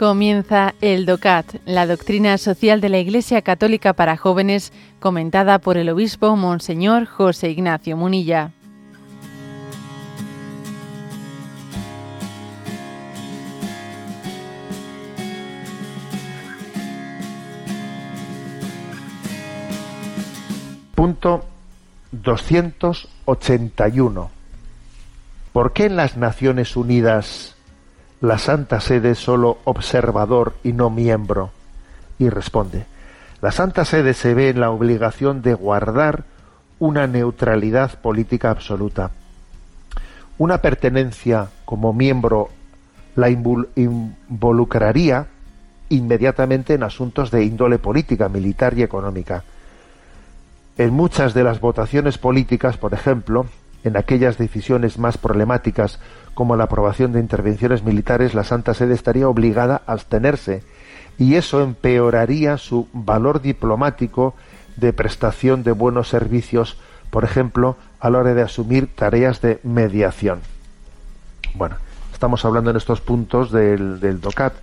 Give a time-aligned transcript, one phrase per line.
[0.00, 5.90] Comienza el DOCAT, la doctrina social de la Iglesia Católica para jóvenes, comentada por el
[5.90, 8.52] obispo Monseñor José Ignacio Munilla.
[20.94, 21.44] Punto
[22.12, 24.30] 281.
[25.52, 27.54] ¿Por qué en las Naciones Unidas
[28.20, 31.50] la Santa Sede es solo observador y no miembro?
[32.18, 32.84] Y responde,
[33.40, 36.24] la Santa Sede se ve en la obligación de guardar
[36.78, 39.10] una neutralidad política absoluta.
[40.36, 42.50] Una pertenencia como miembro
[43.16, 45.26] la involucraría
[45.88, 49.44] inmediatamente en asuntos de índole política, militar y económica.
[50.78, 53.46] En muchas de las votaciones políticas, por ejemplo,
[53.84, 55.98] en aquellas decisiones más problemáticas
[56.34, 60.62] como la aprobación de intervenciones militares, la Santa Sede estaría obligada a abstenerse
[61.18, 64.34] y eso empeoraría su valor diplomático
[64.76, 66.78] de prestación de buenos servicios,
[67.10, 70.40] por ejemplo, a la hora de asumir tareas de mediación.
[71.54, 71.76] Bueno,
[72.12, 74.54] estamos hablando en estos puntos del, del DOCAT,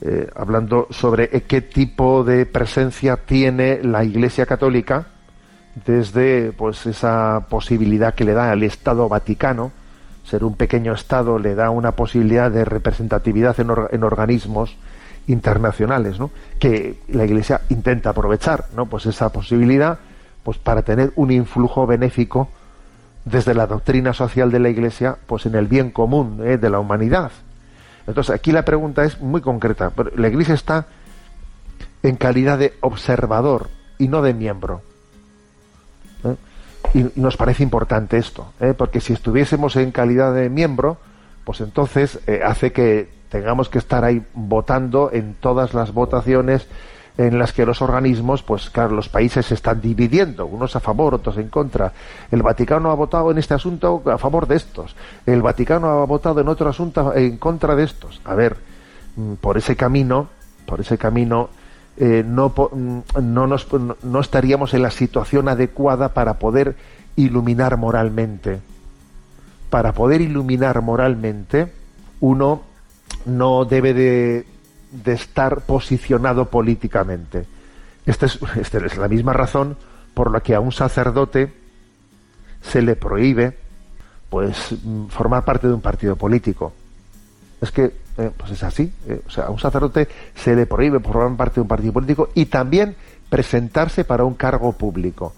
[0.00, 5.08] eh, hablando sobre qué tipo de presencia tiene la Iglesia Católica
[5.84, 9.72] desde pues esa posibilidad que le da al Estado Vaticano
[10.24, 14.76] ser un pequeño Estado le da una posibilidad de representatividad en, en organismos
[15.26, 16.30] internacionales, ¿no?
[16.58, 18.86] que la Iglesia intenta aprovechar, ¿no?
[18.86, 19.98] pues esa posibilidad
[20.42, 22.48] pues para tener un influjo benéfico
[23.24, 26.58] desde la doctrina social de la Iglesia pues en el bien común ¿eh?
[26.58, 27.30] de la humanidad.
[28.06, 29.92] Entonces aquí la pregunta es muy concreta.
[30.16, 30.86] La Iglesia está
[32.02, 34.82] en calidad de observador y no de miembro.
[36.94, 38.74] Y nos parece importante esto, ¿eh?
[38.76, 40.98] porque si estuviésemos en calidad de miembro,
[41.44, 46.66] pues entonces eh, hace que tengamos que estar ahí votando en todas las votaciones
[47.18, 51.14] en las que los organismos, pues claro, los países se están dividiendo, unos a favor,
[51.14, 51.92] otros en contra.
[52.30, 54.94] El Vaticano ha votado en este asunto a favor de estos,
[55.26, 58.20] el Vaticano ha votado en otro asunto en contra de estos.
[58.24, 58.56] A ver,
[59.16, 60.28] mm, por ese camino,
[60.64, 61.50] por ese camino
[62.00, 63.56] eh, no, mm, no,
[64.02, 66.76] no estaríamos en la situación adecuada para poder
[67.16, 68.60] iluminar moralmente.
[69.68, 71.72] Para poder iluminar moralmente,
[72.20, 72.62] uno
[73.26, 74.46] no debe de,
[74.92, 77.46] de estar posicionado políticamente.
[78.06, 79.76] Esta es, esta es la misma razón
[80.14, 81.52] por la que a un sacerdote
[82.62, 83.56] se le prohíbe
[84.30, 86.72] pues mm, formar parte de un partido político.
[87.60, 88.92] Es que eh, pues es así.
[89.06, 92.30] Eh, o sea, a un sacerdote se le prohíbe formar parte de un partido político
[92.34, 92.96] y también
[93.28, 95.32] presentarse para un cargo público.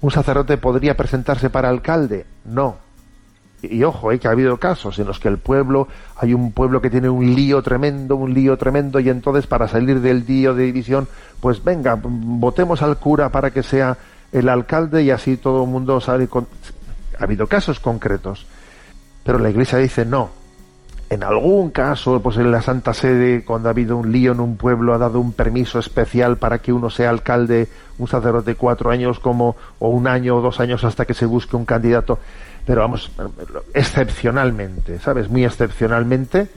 [0.00, 2.24] ¿Un sacerdote podría presentarse para alcalde?
[2.44, 2.76] No.
[3.62, 6.80] Y, ojo, eh, que ha habido casos en los que el pueblo, hay un pueblo
[6.80, 10.64] que tiene un lío tremendo, un lío tremendo, y entonces para salir del lío de
[10.64, 11.08] división,
[11.40, 13.96] pues venga, votemos al cura para que sea
[14.30, 16.46] el alcalde y así todo el mundo sale con...
[17.18, 18.46] Ha habido casos concretos.
[19.24, 20.30] Pero la iglesia dice no,
[21.14, 24.56] en algún caso, pues en la Santa Sede, cuando ha habido un lío en un
[24.56, 29.20] pueblo, ha dado un permiso especial para que uno sea alcalde, un sacerdote cuatro años
[29.20, 32.18] como, o un año o dos años hasta que se busque un candidato.
[32.66, 33.12] Pero vamos,
[33.74, 35.30] excepcionalmente, ¿sabes?
[35.30, 36.48] Muy excepcionalmente,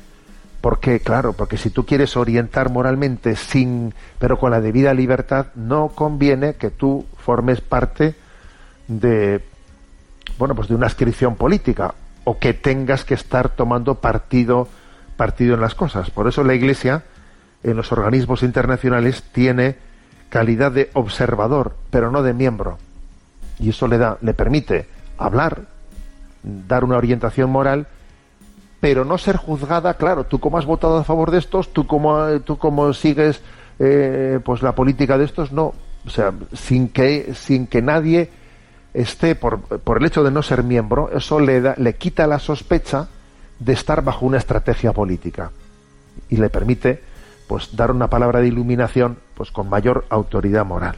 [0.60, 5.90] porque, claro, porque si tú quieres orientar moralmente sin, pero con la debida libertad, no
[5.90, 8.16] conviene que tú formes parte
[8.88, 9.40] de,
[10.40, 11.94] bueno, pues de una inscripción política
[12.28, 14.68] o que tengas que estar tomando partido,
[15.16, 16.10] partido en las cosas.
[16.12, 17.06] Por eso la Iglesia,
[17.64, 19.78] en los organismos internacionales, tiene
[20.28, 22.80] calidad de observador, pero no de miembro.
[23.60, 25.68] Y eso le da, le permite hablar,
[26.44, 27.88] dar una orientación moral,
[28.82, 32.42] pero no ser juzgada, claro, tú como has votado a favor de estos, tú como,
[32.42, 33.40] tú como sigues
[33.80, 35.74] eh, pues la política de estos, no.
[36.06, 38.30] O sea, sin que, sin que nadie
[39.02, 42.40] esté por, por el hecho de no ser miembro, eso le, da, le quita la
[42.40, 43.08] sospecha
[43.60, 45.52] de estar bajo una estrategia política
[46.30, 47.04] y le permite
[47.48, 50.98] pues dar una palabra de iluminación pues con mayor autoridad moral.